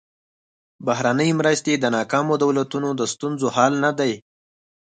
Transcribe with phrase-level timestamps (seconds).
[0.85, 4.13] بهرنۍ مرستې د ناکامو دولتونو د ستونزو حل نه دي.